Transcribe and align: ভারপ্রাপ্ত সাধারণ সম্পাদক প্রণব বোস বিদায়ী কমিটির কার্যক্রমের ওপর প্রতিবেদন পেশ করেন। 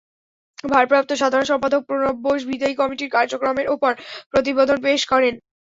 ভারপ্রাপ্ত 0.63 1.11
সাধারণ 1.21 1.45
সম্পাদক 1.51 1.81
প্রণব 1.87 2.15
বোস 2.23 2.41
বিদায়ী 2.49 2.75
কমিটির 2.79 3.13
কার্যক্রমের 3.15 3.67
ওপর 3.75 3.91
প্রতিবেদন 4.31 4.77
পেশ 4.85 5.01
করেন। 5.11 5.33